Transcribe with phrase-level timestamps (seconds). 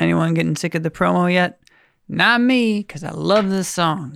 [0.00, 1.60] Anyone getting sick of the promo yet?
[2.08, 4.12] Not me, because I love this song.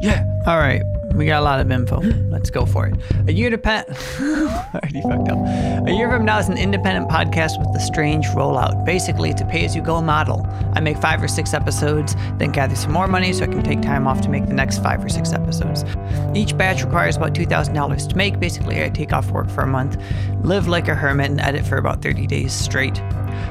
[0.00, 0.24] Yeah.
[0.46, 0.82] All right.
[1.16, 2.00] We got a lot of info.
[2.28, 2.94] Let's go for it.
[3.26, 3.88] A year to pet.
[4.20, 5.38] already fucked up.
[5.86, 8.84] A year from now is an independent podcast with a strange rollout.
[8.84, 10.46] Basically, it's a pay-as-you-go model.
[10.74, 13.80] I make five or six episodes, then gather some more money so I can take
[13.80, 15.84] time off to make the next five or six episodes.
[16.34, 18.38] Each batch requires about two thousand dollars to make.
[18.38, 19.96] Basically, I take off work for a month,
[20.42, 23.00] live like a hermit, and edit for about thirty days straight.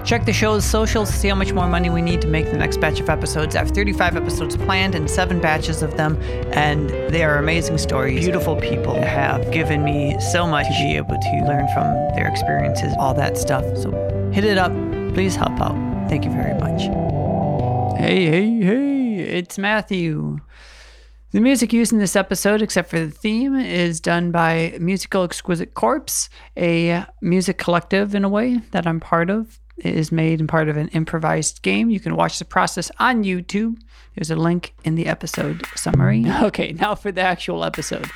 [0.04, 2.58] Check the show's socials to see how much more money we need to make the
[2.58, 3.56] next batch of episodes.
[3.56, 6.20] I have 35 episodes planned and seven batches of them,
[6.54, 8.20] and they are amazing stories.
[8.20, 12.94] Beautiful people have given me so much to be able to learn from their experiences,
[13.00, 13.64] all that stuff.
[13.78, 13.92] So
[14.34, 14.74] hit it up.
[15.14, 15.76] Please help out.
[16.10, 16.82] Thank you very much.
[17.98, 20.40] Hey, hey, hey, it's Matthew.
[21.32, 25.74] The music used in this episode, except for the theme, is done by Musical Exquisite
[25.74, 29.62] Corpse, a music collective in a way that I'm part of.
[29.78, 31.90] It is made and part of an improvised game.
[31.90, 33.78] You can watch the process on YouTube.
[34.16, 36.26] There's a link in the episode summary.
[36.46, 38.10] Okay, now for the actual episode.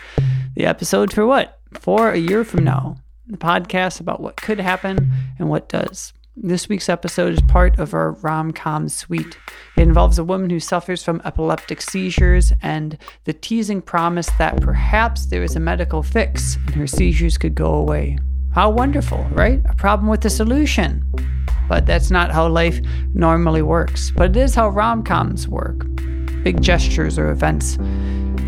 [0.56, 1.60] The episode for what?
[1.74, 2.98] For a year from now.
[3.28, 6.14] The podcast about what could happen and what does.
[6.42, 9.38] This week's episode is part of our rom com suite.
[9.76, 15.26] It involves a woman who suffers from epileptic seizures and the teasing promise that perhaps
[15.26, 18.18] there is a medical fix and her seizures could go away.
[18.52, 19.62] How wonderful, right?
[19.66, 21.06] A problem with a solution.
[21.68, 22.82] But that's not how life
[23.14, 24.12] normally works.
[24.12, 25.86] But it is how rom coms work
[26.44, 27.78] big gestures or events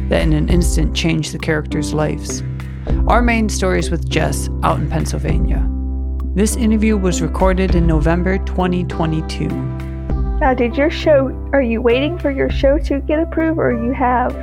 [0.09, 2.41] that in an instant change the characters' lives.
[3.07, 5.67] Our main story is with Jess out in Pennsylvania.
[6.33, 9.47] This interview was recorded in November 2022.
[9.47, 13.93] Now, did your show, are you waiting for your show to get approved or you
[13.93, 14.33] have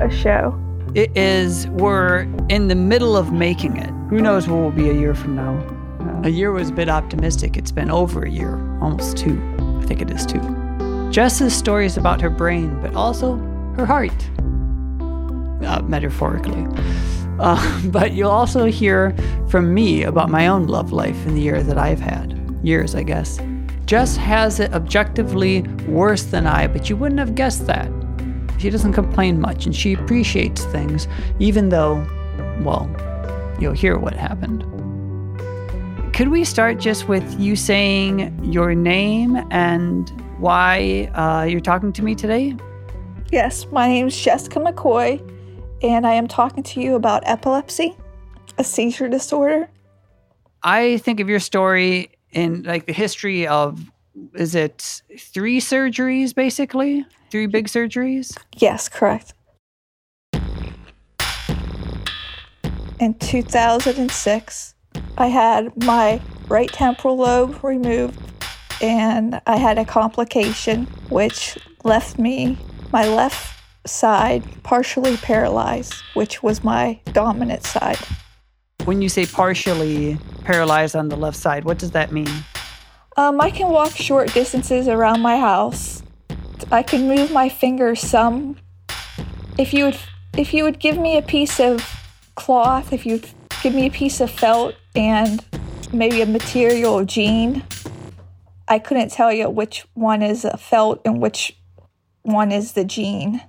[0.00, 0.58] a show?
[0.94, 3.99] It is, we're in the middle of making it.
[4.10, 5.54] Who knows what will be a year from now?
[6.00, 7.56] Uh, a year was a bit optimistic.
[7.56, 9.40] It's been over a year, almost two.
[9.80, 10.40] I think it is two.
[11.12, 13.36] Jess's story is about her brain, but also
[13.76, 14.10] her heart,
[15.64, 16.66] uh, metaphorically.
[17.38, 19.14] Uh, but you'll also hear
[19.48, 22.36] from me about my own love life in the year that I've had.
[22.64, 23.38] Years, I guess.
[23.86, 27.88] Jess has it objectively worse than I, but you wouldn't have guessed that.
[28.58, 31.06] She doesn't complain much and she appreciates things,
[31.38, 32.04] even though,
[32.62, 32.90] well,
[33.60, 34.64] you'll hear what happened.
[36.14, 42.02] Could we start just with you saying your name and why uh, you're talking to
[42.02, 42.56] me today?
[43.30, 45.20] Yes, my name is Jessica McCoy,
[45.82, 47.96] and I am talking to you about epilepsy,
[48.58, 49.68] a seizure disorder.
[50.62, 53.80] I think of your story in like the history of
[54.34, 57.06] is it three surgeries basically?
[57.30, 58.36] Three big surgeries?
[58.56, 59.34] Yes, correct.
[63.00, 64.74] In 2006,
[65.16, 68.20] I had my right temporal lobe removed
[68.82, 72.58] and I had a complication which left me
[72.92, 77.96] my left side partially paralyzed, which was my dominant side.
[78.84, 82.28] When you say partially paralyzed on the left side, what does that mean?
[83.16, 86.02] Um, I can walk short distances around my house.
[86.70, 88.56] I can move my fingers some.
[89.56, 89.98] If you would,
[90.36, 91.99] if you would give me a piece of
[92.40, 93.20] cloth, if you
[93.62, 95.44] give me a piece of felt and
[95.92, 97.62] maybe a material of jean,
[98.66, 101.54] I couldn't tell you which one is a felt and which
[102.22, 103.42] one is the jean.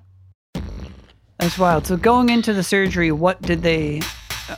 [1.40, 1.88] That's wild.
[1.88, 4.02] So going into the surgery, what did they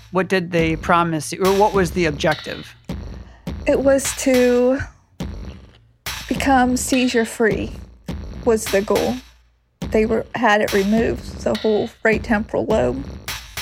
[0.10, 2.74] what did they promise you, or what was the objective?
[3.68, 4.80] It was to
[6.28, 7.72] become seizure free
[8.46, 9.16] was the goal.
[9.92, 13.06] They were had it removed, the whole right temporal lobe.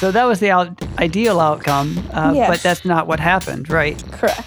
[0.02, 2.50] So that was the out- ideal outcome, uh, Yes.
[2.50, 4.04] but that's not what happened, right?
[4.12, 4.42] Correct.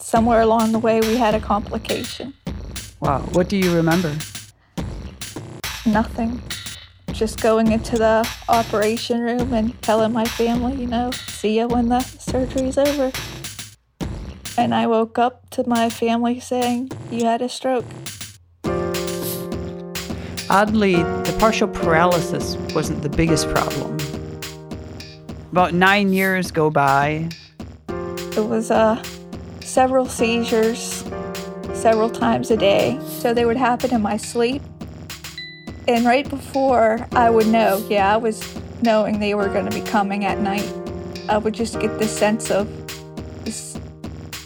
[0.00, 2.34] Somewhere along the way, we had a complication.
[2.98, 3.20] Wow.
[3.34, 4.12] What do you remember?
[5.86, 6.42] Nothing.
[7.12, 11.88] Just going into the operation room and telling my family, you know, see you when
[11.88, 13.12] the surgery's over.
[14.58, 17.86] And I woke up to my family saying, you had a stroke.
[20.50, 23.96] Oddly, the partial paralysis wasn't the biggest problem.
[25.54, 27.28] About nine years go by.
[27.88, 29.00] It was uh,
[29.60, 31.04] several seizures,
[31.72, 32.98] several times a day.
[33.06, 34.62] So they would happen in my sleep.
[35.86, 38.42] And right before I would know, yeah, I was
[38.82, 40.68] knowing they were going to be coming at night,
[41.28, 42.66] I would just get this sense of
[43.44, 43.78] this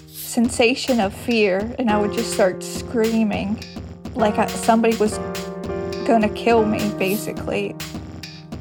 [0.09, 3.65] sensation of fear, and I would just start screaming
[4.15, 5.17] like I, somebody was
[6.07, 7.75] going to kill me, basically.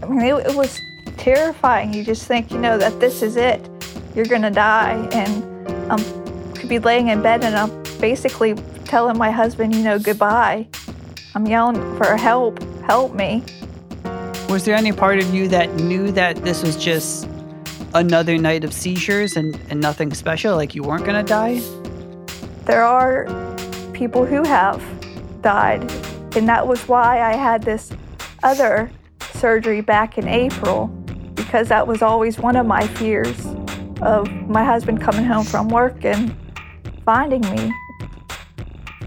[0.01, 0.79] I mean, it, it was
[1.17, 1.93] terrifying.
[1.93, 3.67] You just think, you know, that this is it.
[4.15, 5.07] You're going to die.
[5.11, 8.53] And I um, could be laying in bed and I'm basically
[8.85, 10.67] telling my husband, you know, goodbye.
[11.35, 13.43] I'm yelling for help, help me.
[14.49, 17.27] Was there any part of you that knew that this was just
[17.93, 21.61] another night of seizures and, and nothing special, like you weren't going to die?
[22.65, 23.25] There are
[23.93, 24.81] people who have
[25.41, 25.81] died,
[26.35, 27.91] and that was why I had this
[28.43, 28.89] other
[29.33, 30.87] surgery back in April,
[31.37, 33.45] because that was always one of my fears
[34.01, 36.35] of my husband coming home from work and
[37.05, 37.71] finding me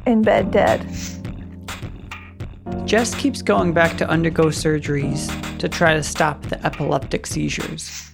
[0.07, 0.87] in bed dead.
[2.87, 5.29] Jess keeps going back to undergo surgeries
[5.59, 8.11] to try to stop the epileptic seizures.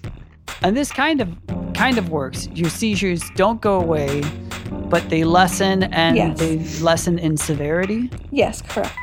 [0.61, 1.29] And this kind of
[1.73, 2.47] kind of works.
[2.53, 4.23] Your seizures don't go away,
[4.89, 6.39] but they lessen and Yes.
[6.39, 8.09] they lessen in severity.
[8.31, 8.97] Yes, correct.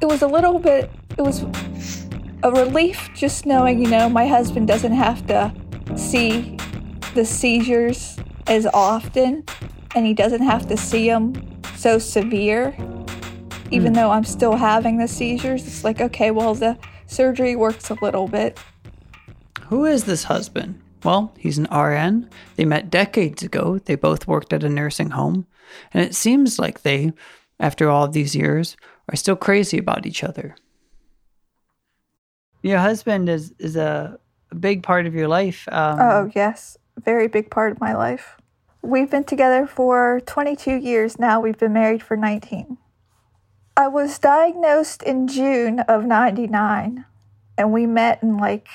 [0.00, 1.44] It was a little bit, it was
[2.42, 5.52] a relief just knowing, you know, my husband doesn't have to
[5.96, 6.56] see
[7.14, 9.44] the seizures as often
[9.94, 11.34] and he doesn't have to see them
[11.76, 12.74] so severe.
[13.70, 13.94] Even hmm.
[13.94, 18.28] though I'm still having the seizures, it's like, okay, well, the surgery works a little
[18.28, 18.58] bit.
[19.62, 20.80] Who is this husband?
[21.04, 22.28] Well, he's an RN.
[22.56, 23.78] They met decades ago.
[23.78, 25.46] They both worked at a nursing home.
[25.94, 27.12] And it seems like they,
[27.58, 28.76] after all of these years,
[29.08, 30.56] are still crazy about each other.
[32.62, 34.18] Your husband is, is a,
[34.58, 35.68] big part of your life.
[35.70, 38.36] Um, Oh, yes, very big part of my life.
[38.82, 41.40] We've been together for 22 years now.
[41.40, 42.78] We've been married for 19.
[43.76, 47.04] I was diagnosed in June of 99
[47.56, 48.68] and we met in like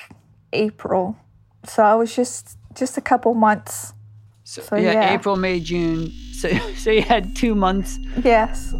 [0.52, 1.16] April.
[1.64, 3.92] So I was just just a couple months.
[4.44, 5.14] So, So, yeah, yeah.
[5.14, 6.10] April, May, June.
[6.32, 7.98] So, so you had two months.
[8.22, 8.70] Yes.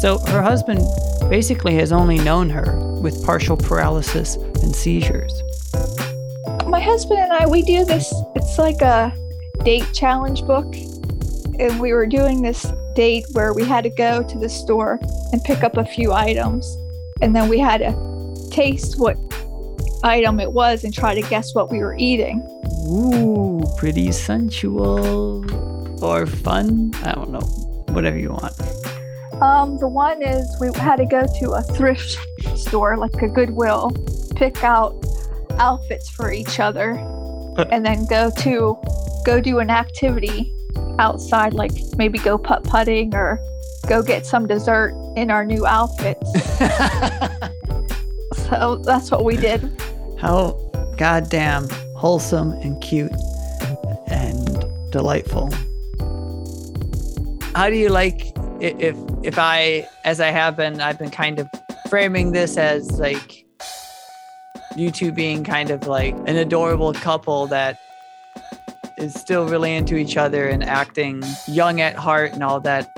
[0.00, 0.80] So her husband
[1.28, 5.42] basically has only known her with partial paralysis and seizures.
[6.66, 9.12] My husband and I we do this it's like a
[9.64, 10.74] date challenge book.
[11.58, 15.00] And we were doing this date where we had to go to the store
[15.32, 16.76] and pick up a few items
[17.20, 19.16] and then we had to taste what
[20.04, 22.40] item it was and try to guess what we were eating.
[22.88, 25.44] Ooh, pretty sensual
[26.02, 26.92] or fun.
[27.02, 27.40] I don't know.
[27.92, 28.54] Whatever you want.
[29.40, 32.18] Um, the one is we had to go to a thrift
[32.56, 33.92] store, like a Goodwill,
[34.34, 34.96] pick out
[35.60, 36.92] outfits for each other,
[37.70, 38.76] and then go to
[39.24, 40.52] go do an activity
[40.98, 43.38] outside, like maybe go putt putting or
[43.86, 46.32] go get some dessert in our new outfits.
[48.48, 49.70] so that's what we did.
[50.18, 50.58] How
[50.96, 53.12] goddamn wholesome and cute
[54.08, 55.52] and delightful.
[57.54, 61.48] How do you like if if I as I have been I've been kind of
[61.88, 63.44] framing this as like
[64.76, 67.80] you two being kind of like an adorable couple that
[68.98, 72.90] is still really into each other and acting young at heart and all that.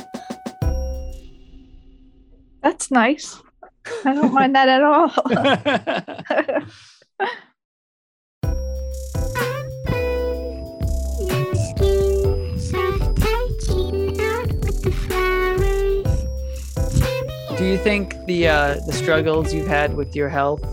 [2.62, 3.40] That's nice.
[4.04, 5.10] I don't mind that at all.
[17.60, 20.64] Do you think the uh, the struggles you've had with your health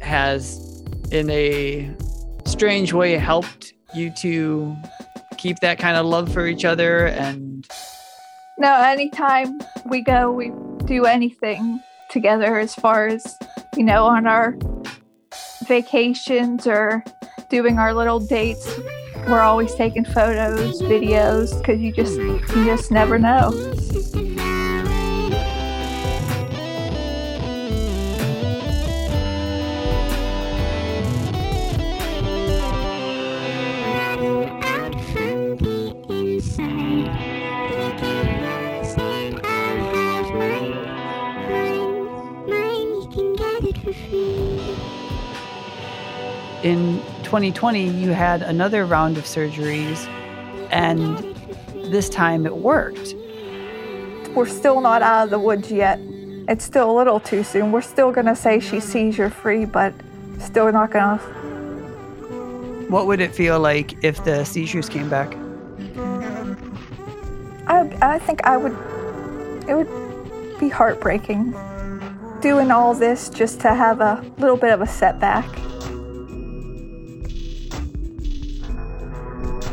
[0.00, 0.82] has,
[1.12, 1.94] in a
[2.46, 4.74] strange way, helped you to
[5.36, 7.08] keep that kind of love for each other?
[7.08, 7.68] And
[8.56, 10.50] No, anytime we go, we
[10.86, 13.36] do anything together as far as,
[13.76, 14.56] you know, on our
[15.68, 17.04] vacations or
[17.50, 18.80] doing our little dates.
[19.28, 23.50] We're always taking photos, videos, because you just you just never know.
[47.30, 50.08] 2020, you had another round of surgeries,
[50.72, 51.16] and
[51.92, 53.14] this time it worked.
[54.34, 56.00] We're still not out of the woods yet.
[56.48, 57.70] It's still a little too soon.
[57.70, 59.94] We're still gonna say she's seizure free, but
[60.40, 61.18] still not gonna.
[62.88, 65.32] What would it feel like if the seizures came back?
[67.68, 68.76] I I think I would.
[69.68, 71.54] It would be heartbreaking.
[72.40, 75.46] Doing all this just to have a little bit of a setback.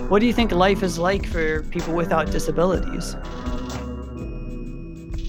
[0.10, 3.18] What do you think life is like for people without disabilities?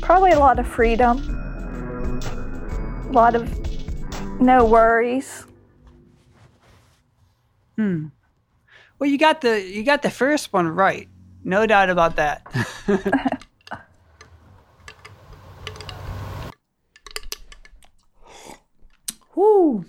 [0.01, 1.19] Probably a lot of freedom.
[3.09, 3.51] A lot of
[4.41, 5.47] no worries.
[7.75, 8.07] Hmm.
[9.01, 11.09] Well, you got the you got the first one right.
[11.43, 12.47] No doubt about that.
[19.35, 19.85] Woo!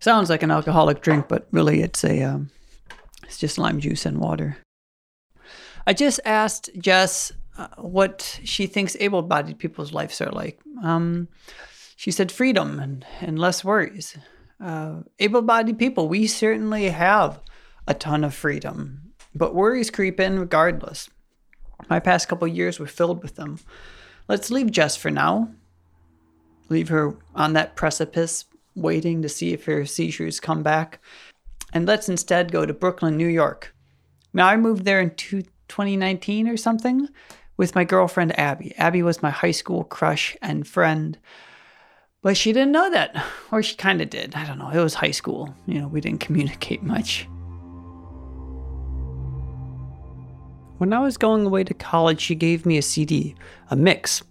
[0.00, 2.50] Sounds like an alcoholic drink, but really it's a um,
[3.34, 4.58] it's just lime juice and water.
[5.88, 10.60] I just asked Jess uh, what she thinks able-bodied people's lives are like.
[10.84, 11.26] Um,
[11.96, 14.16] she said freedom and, and less worries.
[14.60, 17.40] Uh, able-bodied people, we certainly have
[17.88, 21.10] a ton of freedom, but worries creep in regardless.
[21.90, 23.58] My past couple years were filled with them.
[24.28, 25.50] Let's leave Jess for now.
[26.68, 28.44] Leave her on that precipice,
[28.76, 31.00] waiting to see if her seizures come back.
[31.74, 33.74] And let's instead go to Brooklyn, New York.
[34.32, 37.08] Now, I moved there in two, 2019 or something
[37.56, 38.74] with my girlfriend Abby.
[38.78, 41.18] Abby was my high school crush and friend.
[42.22, 43.22] But she didn't know that.
[43.52, 44.34] Or she kind of did.
[44.34, 44.70] I don't know.
[44.70, 45.54] It was high school.
[45.66, 47.28] You know, we didn't communicate much.
[50.78, 53.34] When I was going away to college, she gave me a CD,
[53.70, 54.22] a mix.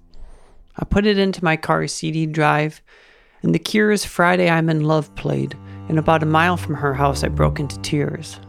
[0.78, 2.82] I put it into my car's CD drive,
[3.42, 5.56] and The Cure's Friday I'm in Love played,
[5.90, 8.40] and about a mile from her house, I broke into tears.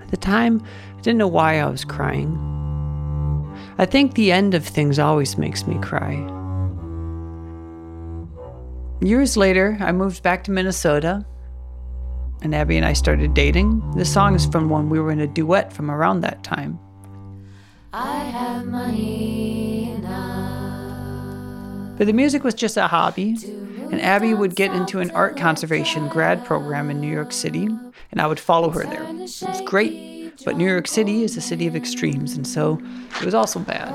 [0.00, 0.62] At the time,
[0.96, 2.38] I didn't know why I was crying.
[3.78, 6.14] I think the end of things always makes me cry.
[9.00, 11.26] Years later, I moved back to Minnesota,
[12.42, 13.82] and Abby and I started dating.
[13.92, 16.78] This song is from when we were in a duet from around that time.
[17.92, 19.64] I have money
[21.96, 23.36] But the music was just a hobby,
[23.94, 27.66] and Abby would get into an art conservation grad program in New York City,
[28.10, 29.04] and I would follow her there.
[29.04, 32.82] It was great, but New York City is a city of extremes, and so
[33.20, 33.92] it was also bad.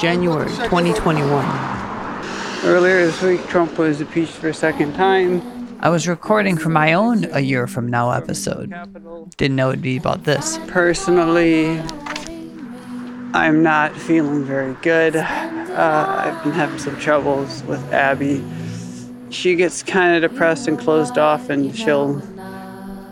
[0.00, 1.30] January 2021.
[2.64, 5.78] Earlier this week, Trump was impeached for a second time.
[5.78, 8.74] I was recording for my own A Year From Now episode.
[9.36, 10.58] Didn't know it'd be about this.
[10.66, 11.78] Personally,
[13.32, 15.14] I'm not feeling very good.
[15.14, 18.42] Uh, I've been having some troubles with Abby.
[19.34, 22.22] She gets kind of depressed and closed off, and she'll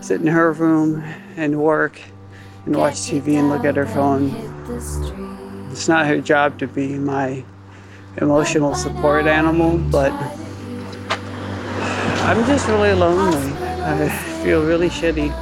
[0.01, 1.03] sit in her room
[1.37, 2.01] and work
[2.65, 4.31] and watch TV and look at her phone.
[5.73, 7.45] It's not her job to be my
[8.19, 10.13] emotional support animal, but
[12.23, 13.53] I'm just really lonely.
[13.83, 14.09] I
[14.45, 15.35] feel really shitty.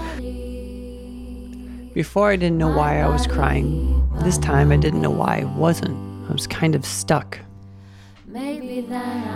[1.93, 4.09] Before I didn't know why I was crying.
[4.23, 5.97] This time I didn't know why I wasn't.
[6.31, 7.39] I was kind of stuck.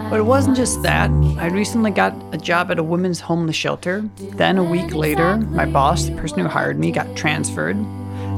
[0.09, 1.11] But it wasn't just that.
[1.39, 4.09] I recently got a job at a women's homeless shelter.
[4.17, 7.77] Then a week later, my boss, the person who hired me, got transferred.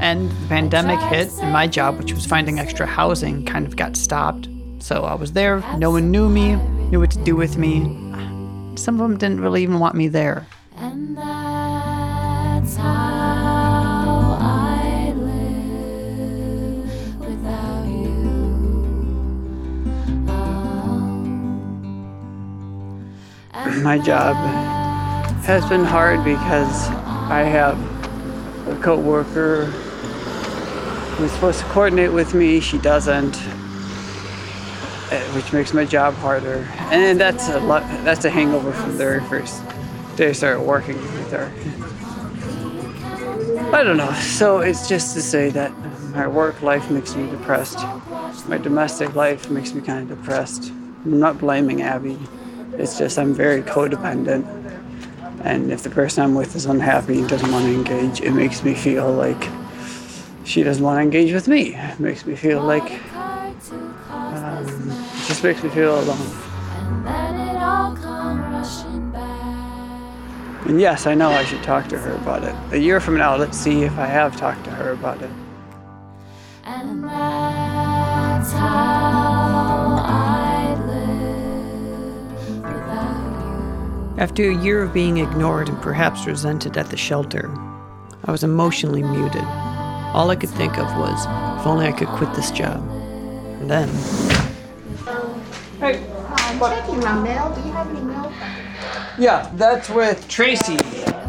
[0.00, 3.96] And the pandemic hit, and my job, which was finding extra housing, kind of got
[3.96, 4.48] stopped.
[4.78, 6.56] So I was there, no one knew me,
[6.90, 7.82] knew what to do with me.
[8.76, 10.46] Some of them didn't really even want me there.
[23.83, 24.37] My job
[25.45, 26.88] has been hard because
[27.28, 27.78] I have
[28.68, 29.66] a co-worker
[31.16, 32.61] who's supposed to coordinate with me.
[32.61, 33.37] She doesn't,
[35.12, 36.66] eh, which makes my job harder.
[36.90, 37.61] And that's a.
[38.04, 39.62] That's a hangover from the very first
[40.16, 41.52] day I started working with her.
[43.76, 44.12] I don't know.
[44.14, 45.73] So it's just to say that
[46.12, 47.78] my work life makes me depressed.
[48.49, 50.71] My domestic life makes me kind of depressed.
[51.04, 52.18] I'm not blaming Abby.
[52.75, 54.44] It's just I'm very codependent.
[55.44, 58.62] And if the person I'm with is unhappy and doesn't want to engage, it makes
[58.64, 59.49] me feel like
[60.44, 61.75] she doesn't want to engage with me.
[61.75, 63.00] It makes me feel like
[64.11, 66.42] um, it just makes me feel alone.
[70.66, 72.54] And yes, I know I should talk to her about it.
[72.73, 75.30] A year from now, let's see if I have talked to her about it.
[84.18, 87.50] After a year of being ignored and perhaps resented at the shelter,
[88.25, 89.44] I was emotionally muted.
[90.14, 91.20] All I could think of was
[91.61, 92.80] if only I could quit this job.
[93.61, 93.88] And then,
[95.78, 96.02] Hey,
[96.58, 97.52] Checking my mail.
[97.54, 98.32] Do you have any mail?
[99.18, 100.78] yeah, that's with Tracy.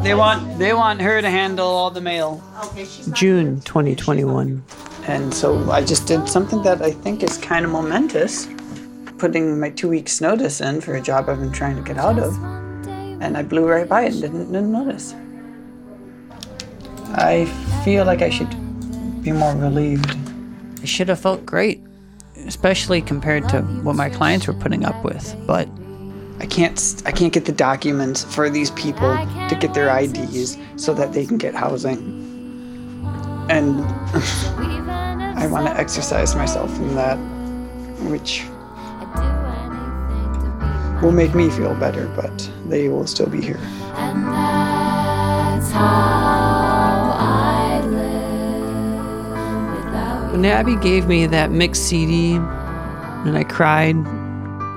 [0.02, 2.42] They want they want her to handle all the mail.
[2.68, 4.64] Okay, she's June 2021.
[5.08, 8.48] And so I just did something that I think is kind of momentous,
[9.18, 12.20] putting my two weeks notice in for a job I've been trying to get out
[12.20, 12.34] of.
[13.20, 15.16] And I blew right by it and didn't, didn't notice.
[17.16, 17.46] I
[17.84, 18.50] feel like I should
[19.24, 20.16] be more relieved.
[20.82, 21.82] I should have felt great,
[22.46, 25.36] especially compared to what my clients were putting up with.
[25.48, 25.68] But
[26.40, 29.18] I can't I can't get the documents for these people
[29.50, 31.98] to get their IDs so that they can get housing.
[33.50, 33.82] And
[35.38, 37.18] I want to exercise myself in that,
[38.12, 38.44] which
[41.02, 43.60] will make me feel better, but they will still be here.
[43.96, 48.64] And that's how I live
[50.34, 53.96] When Abby gave me that mixed CD and I cried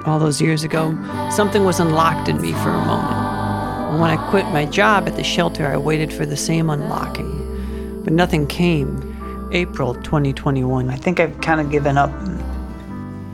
[0.07, 0.97] all those years ago,
[1.31, 3.17] something was unlocked in me for a moment.
[3.91, 8.03] And when I quit my job at the shelter, I waited for the same unlocking,
[8.05, 9.07] but nothing came.
[9.53, 10.89] April 2021.
[10.89, 12.11] I think I've kind of given up.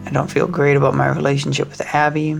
[0.06, 2.36] I don't feel great about my relationship with Abby.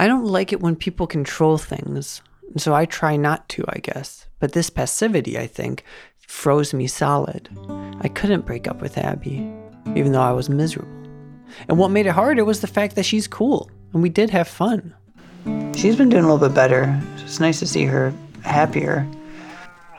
[0.00, 3.80] I don't like it when people control things, and so I try not to, I
[3.80, 4.28] guess.
[4.38, 5.82] But this passivity, I think,
[6.20, 7.48] froze me solid.
[8.00, 9.52] I couldn't break up with Abby,
[9.96, 10.88] even though I was miserable.
[11.68, 14.46] And what made it harder was the fact that she's cool, and we did have
[14.46, 14.94] fun.
[15.74, 17.02] She's been doing a little bit better.
[17.16, 19.04] It's nice to see her happier.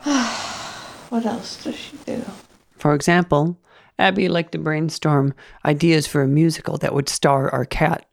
[1.10, 2.24] What else does she do?
[2.78, 3.58] For example,
[3.98, 5.34] Abby liked to brainstorm
[5.66, 8.06] ideas for a musical that would star our cat.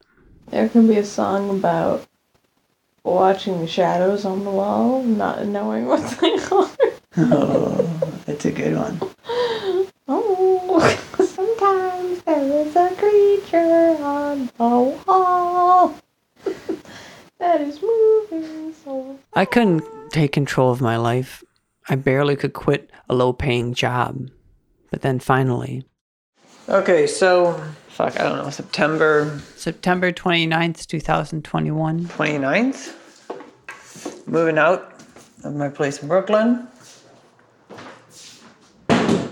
[0.50, 2.07] There can be a song about
[3.05, 6.71] watching the shadows on the wall, not knowing what they are.
[7.19, 9.00] Oh, that's a good one.
[10.09, 10.79] Oh,
[11.19, 15.99] sometimes there is a creature on the wall
[17.41, 19.19] that is moving so.
[19.35, 21.43] I couldn't take control of my life.
[21.88, 24.31] I barely could quit a low paying job.
[24.93, 25.85] But then finally.
[26.69, 27.61] Okay, so,
[27.97, 29.41] fuck, I don't know, September.
[29.57, 32.05] September 29th, 2021.
[32.05, 32.95] 29th?
[34.26, 35.00] Moving out
[35.45, 36.69] of my place in Brooklyn.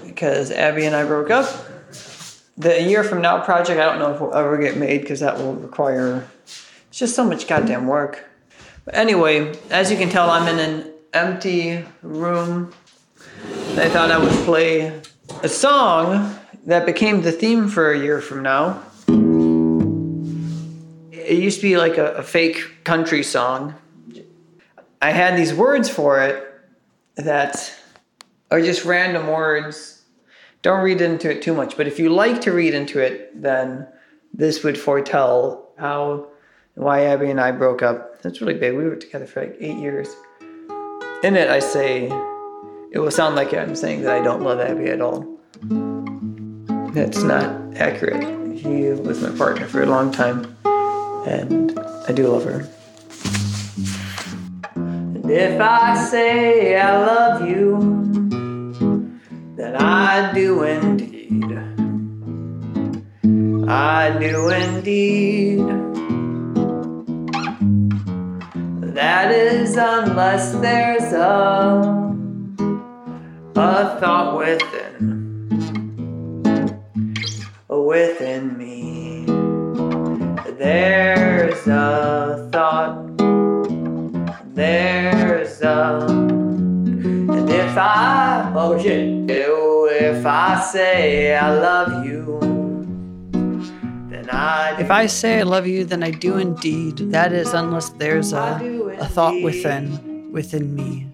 [0.06, 1.46] Because Abby and I broke up.
[2.56, 5.36] The year from now project, I don't know if will ever get made because that
[5.36, 6.26] will require.
[6.46, 8.24] It's just so much goddamn work.
[8.86, 12.72] But anyway, as you can tell, I'm in an empty room.
[13.76, 15.02] I thought I would play
[15.42, 18.82] a song that became the theme for a year from now.
[21.12, 23.74] It used to be like a, a fake country song.
[25.00, 26.46] I had these words for it
[27.16, 27.74] that
[28.50, 30.02] are just random words.
[30.62, 33.86] Don't read into it too much, but if you like to read into it, then
[34.32, 36.28] this would foretell how
[36.74, 38.22] why Abby and I broke up.
[38.22, 38.74] That's really big.
[38.74, 40.08] We were together for like eight years.
[41.22, 42.06] In it, I say,
[42.90, 45.38] it will sound like I'm saying that I don't love Abby at all.
[46.94, 48.22] That's not accurate.
[48.60, 51.76] She was my partner for a long time, and
[52.08, 52.68] I do love her.
[54.76, 58.78] And if I say I love you,
[59.56, 61.44] then I do indeed.
[63.68, 65.66] I do indeed.
[68.94, 72.16] That is unless there's a,
[73.56, 74.83] a thought within, within
[88.64, 92.40] oh shit, if I say I love you,
[94.10, 94.80] then I.
[94.80, 96.96] If I say I love you, then I do indeed.
[97.12, 101.06] That is unless there's a, a thought within, within me.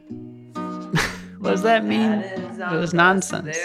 [1.38, 2.12] what does that mean?
[2.12, 3.56] It was nonsense.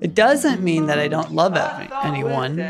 [0.00, 1.56] It doesn't mean that I don't love
[2.04, 2.60] anyone.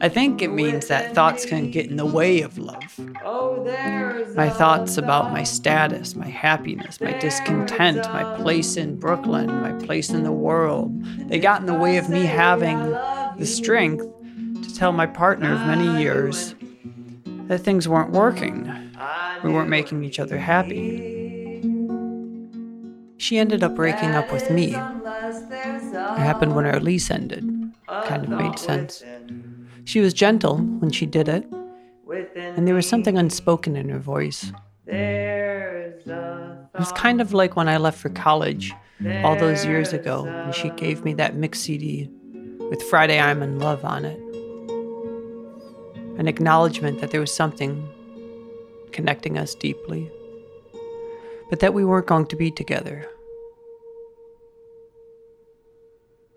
[0.00, 3.00] I think it means that thoughts can get in the way of love.
[3.24, 10.10] My thoughts about my status, my happiness, my discontent, my place in Brooklyn, my place
[10.10, 10.92] in the world,
[11.28, 12.78] they got in the way of me having
[13.38, 14.04] the strength
[14.62, 16.54] to tell my partner of many years
[17.48, 18.70] that things weren't working.
[19.42, 21.22] We weren't making each other happy.
[23.16, 24.74] She ended up breaking up with me.
[24.74, 24.74] It
[26.18, 27.72] happened when our lease ended.
[27.86, 29.02] Kind of made sense.
[29.84, 31.46] She was gentle when she did it,
[32.34, 34.52] and there was something unspoken in her voice.
[34.86, 38.72] It was kind of like when I left for college
[39.22, 42.08] all those years ago, and she gave me that mix CD
[42.70, 44.18] with Friday I'm in Love on it.
[46.18, 47.88] An acknowledgement that there was something
[48.92, 50.10] connecting us deeply,
[51.50, 53.06] but that we weren't going to be together.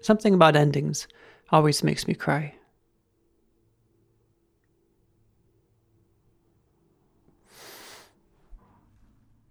[0.02, 1.08] Something about endings
[1.52, 2.57] always makes me cry.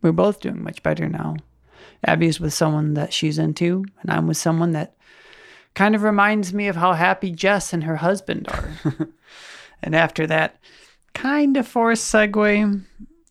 [0.07, 1.35] We're both doing much better now.
[2.05, 4.95] Abby's with someone that she's into, and I'm with someone that
[5.75, 8.71] kind of reminds me of how happy Jess and her husband are.
[9.83, 10.61] and after that
[11.13, 12.85] kind of forced segue,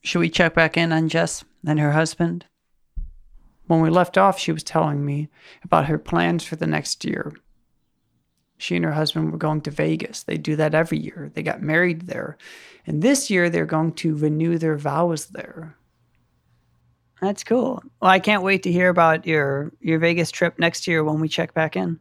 [0.04, 2.44] should we check back in on Jess and her husband?
[3.68, 5.30] when we left off, she was telling me
[5.64, 7.32] about her plans for the next year.
[8.58, 10.24] She and her husband were going to Vegas.
[10.24, 11.32] They do that every year.
[11.34, 12.38] They got married there.
[12.86, 15.78] And this year, they're going to renew their vows there.
[17.22, 17.82] That's cool.
[18.02, 21.28] Well, I can't wait to hear about your, your Vegas trip next year when we
[21.28, 22.00] check back in.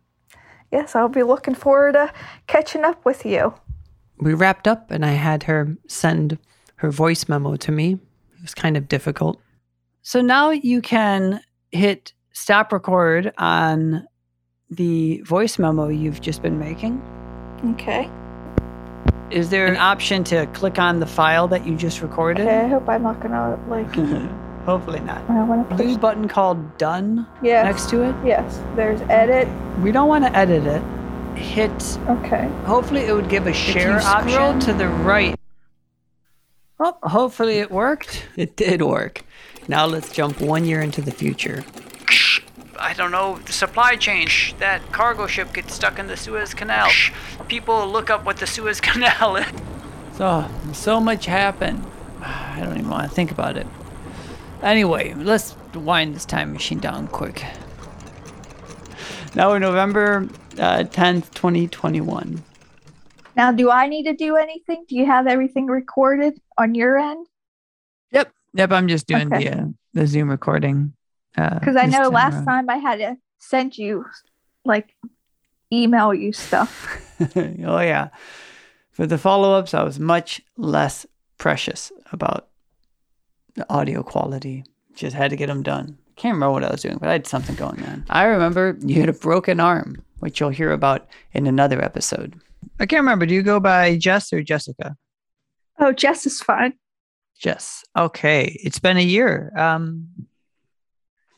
[0.73, 2.13] Yes, I'll be looking forward to
[2.47, 3.55] catching up with you.
[4.19, 6.39] We wrapped up, and I had her send
[6.77, 7.93] her voice memo to me.
[7.93, 9.41] It was kind of difficult.
[10.03, 14.07] So now you can hit stop record on
[14.71, 17.01] the voice memo you've just been making.
[17.73, 18.11] Okay.
[19.31, 22.47] Is there an option to click on the file that you just recorded?
[22.47, 23.89] Okay, I hope I'm not gonna like.
[24.67, 25.29] Hopefully not.
[25.29, 27.65] I want to Blue button called done Yes.
[27.65, 28.15] next to it.
[28.25, 28.61] Yes.
[28.77, 29.49] There's edit.
[29.83, 30.83] We don't want to edit it.
[31.39, 31.99] Hit.
[32.09, 32.49] Okay.
[32.65, 35.39] Hopefully it would give a share you scroll option to the right.
[36.81, 38.27] Oh, hopefully it worked.
[38.37, 39.23] It did work.
[39.69, 41.65] Now let's jump one year into the future.
[42.79, 44.29] I don't know, the supply chain.
[44.59, 46.91] That cargo ship gets stuck in the Suez Canal.
[47.49, 49.47] People look up what the Suez Canal is.
[50.17, 51.85] So, so much happened.
[52.21, 53.67] I don't even want to think about it.
[54.65, 57.45] Anyway, let's wind this time machine down quick.
[59.35, 60.27] Now we're November
[60.59, 62.43] uh, 10th, 2021.
[63.37, 64.85] Now, do I need to do anything?
[64.89, 67.27] Do you have everything recorded on your end?
[68.13, 68.33] Yep.
[68.55, 69.45] Yep, I'm just doing Okay.
[69.51, 70.95] the uh, the Zoom recording.
[71.37, 72.47] uh, Because I this know last around.
[72.47, 74.07] time I had to send you,
[74.65, 74.95] like,
[75.73, 77.01] email you stuff.
[77.37, 78.09] oh yeah.
[78.93, 81.05] For the follow-ups, I was much less
[81.37, 82.49] precious about
[83.55, 84.65] the audio quality.
[84.95, 85.99] Just had to get them done.
[86.17, 88.05] Can't remember what I was doing, but I had something going on.
[88.09, 92.41] I remember you had a broken arm, which you'll hear about in another episode.
[92.79, 93.27] I can't remember.
[93.27, 94.97] Do you go by Jess or Jessica?
[95.79, 96.75] Oh, Jess is fine.
[97.39, 97.85] Jess.
[97.97, 98.57] Okay.
[98.63, 99.53] It's been a year.
[99.57, 100.09] Um,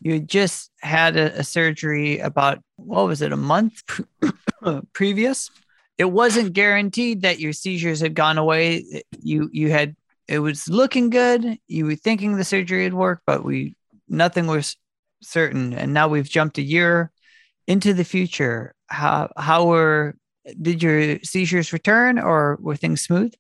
[0.00, 4.31] you just had a, a surgery about, what was it, a month pre-
[4.92, 5.50] previous?
[5.96, 9.02] It wasn't guaranteed that your seizures had gone away.
[9.18, 9.96] You, you had,
[10.29, 11.59] it was looking good.
[11.67, 13.77] You were thinking the surgery had worked, but we,
[14.09, 14.77] nothing was
[15.23, 15.73] certain.
[15.73, 17.11] And now we've jumped a year
[17.67, 18.75] into the future.
[18.89, 20.17] How, how were,
[20.61, 23.33] did your seizures return or were things smooth?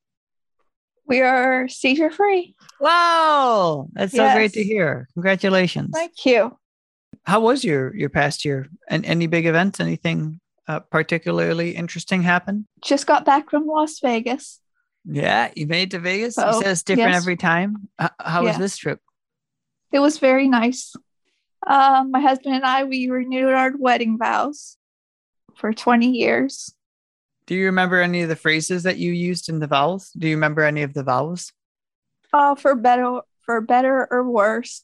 [1.08, 2.56] We are seizure free.
[2.80, 5.08] Wow, that's so great to hear.
[5.14, 5.90] Congratulations.
[5.94, 6.58] Thank you.
[7.22, 8.66] How was your your past year?
[8.88, 9.78] And any big events?
[9.78, 12.66] Anything uh, particularly interesting happen?
[12.82, 14.60] Just got back from Las Vegas.
[15.08, 16.36] Yeah, you made it to Vegas.
[16.38, 17.22] Oh, you said it's different yes.
[17.22, 17.88] every time.
[17.98, 18.58] How was Yeah.
[18.58, 19.00] this trip?
[19.92, 20.94] It was very nice.
[21.66, 24.76] Um, my husband and I, we renewed our wedding vows
[25.56, 26.74] for 20 years.
[27.46, 30.10] Do you remember any of the phrases that you used in the vows?
[30.10, 31.52] Do you remember any of the vowels?
[32.32, 34.82] Uh, for better, for better or worse.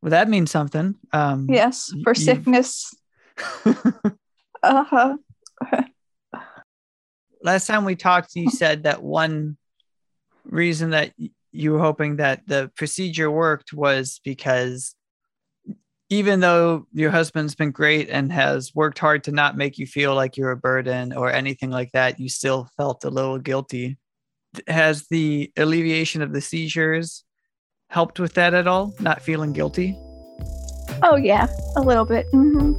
[0.00, 0.94] Well, that means something.
[1.12, 2.94] Um, Yes, for you've- sickness.
[4.64, 5.16] Uh huh.
[7.42, 9.56] last time we talked, you said that one
[10.44, 11.12] reason that
[11.52, 14.94] you were hoping that the procedure worked was because
[16.08, 20.14] even though your husband's been great and has worked hard to not make you feel
[20.14, 23.96] like you're a burden or anything like that, you still felt a little guilty.
[24.66, 27.24] Has the alleviation of the seizures
[27.88, 28.92] helped with that at all?
[29.00, 29.98] Not feeling guilty?
[31.02, 32.26] Oh yeah, a little bit.
[32.30, 32.72] hmm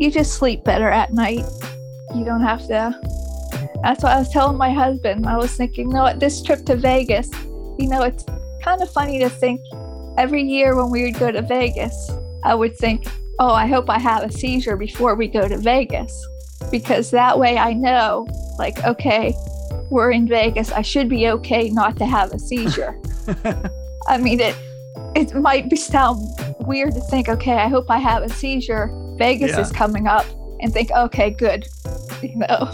[0.00, 1.44] You just sleep better at night.
[2.14, 2.98] You don't have to.
[3.82, 5.26] That's what I was telling my husband.
[5.26, 7.30] I was thinking, you know what, this trip to Vegas,
[7.78, 8.24] you know, it's
[8.62, 9.60] kind of funny to think
[10.16, 12.10] every year when we would go to Vegas,
[12.44, 13.06] I would think,
[13.38, 16.26] oh, I hope I have a seizure before we go to Vegas.
[16.70, 18.26] Because that way I know,
[18.58, 19.34] like, okay,
[19.90, 20.72] we're in Vegas.
[20.72, 22.98] I should be okay not to have a seizure.
[24.06, 24.56] I mean, it
[25.14, 26.20] it might be sound
[26.60, 28.90] weird to think, okay, I hope I have a seizure.
[29.18, 29.60] Vegas Yeah.
[29.60, 30.26] is coming up,
[30.64, 31.68] and think, okay, good.
[32.22, 32.70] You know,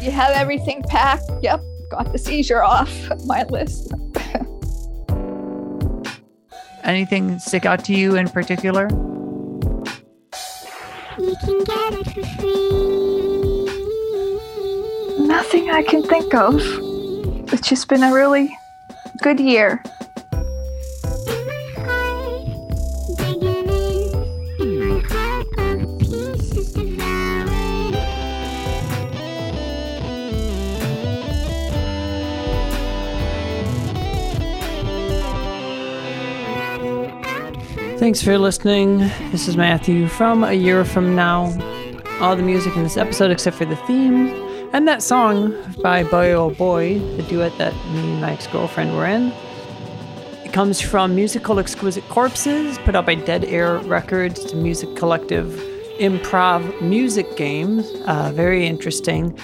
[0.00, 1.30] you have everything packed.
[1.42, 2.90] Yep, got the seizure off
[3.24, 3.92] my list.
[6.82, 8.88] Anything stick out to you in particular?
[11.18, 13.64] You can get it for free.
[15.24, 16.60] Nothing I can think of.
[17.52, 18.58] It's just been a really
[19.22, 19.80] good year.
[38.08, 39.00] Thanks for listening.
[39.32, 41.52] This is Matthew from A Year From Now.
[42.22, 44.28] All the music in this episode, except for the theme
[44.72, 48.96] and that song by Boy Oh Boy, the duet that me and my ex girlfriend
[48.96, 49.30] were in,
[50.42, 54.54] It comes from Musical Exquisite Corpses, put out by Dead Air Records.
[54.54, 55.48] A music collective
[55.98, 57.80] improv music game.
[58.06, 59.38] Uh, very interesting.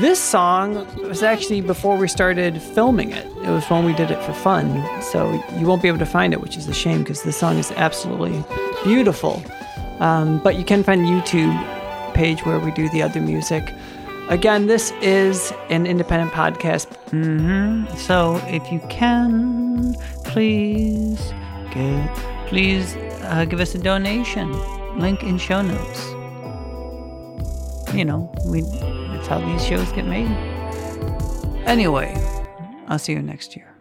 [0.00, 3.26] This song was actually before we started filming it.
[3.26, 4.84] It was when we did it for fun.
[5.02, 7.58] So you won't be able to find it, which is a shame because the song
[7.58, 8.44] is absolutely
[8.84, 9.42] beautiful.
[9.98, 13.72] Um, but you can find YouTube page where we do the other music.
[14.28, 16.86] Again, this is an independent podcast.
[17.10, 17.96] Mm-hmm.
[17.96, 21.32] So if you can, please,
[21.72, 22.10] give,
[22.46, 24.52] please uh, give us a donation.
[24.98, 26.10] Link in show notes.
[27.94, 28.62] You know, we
[29.30, 30.28] how these shows get made.
[31.64, 32.12] Anyway,
[32.88, 33.72] I'll see you next year.